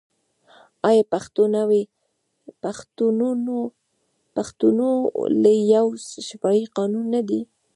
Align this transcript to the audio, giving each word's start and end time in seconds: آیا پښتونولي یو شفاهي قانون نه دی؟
آیا 0.89 1.03
پښتونولي 4.37 5.55
یو 5.75 5.85
شفاهي 6.29 6.65
قانون 6.77 7.05
نه 7.15 7.21
دی؟ 7.27 7.41